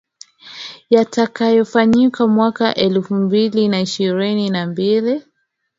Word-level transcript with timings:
yatayofanyika 0.89 2.27
mwaka 2.27 2.75
elfu 2.75 3.15
mbili 3.15 3.67
na 3.67 3.81
ishirini 3.81 4.49
na 4.49 4.65
mbili 4.65 5.23